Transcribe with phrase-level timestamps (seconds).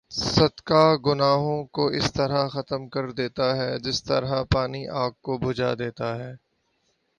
[0.11, 5.73] صدقہ گناہوں کو اس طرح ختم کر دیتا ہے جس طرح پانی آگ کو بھجا
[5.73, 6.33] دیتا ہے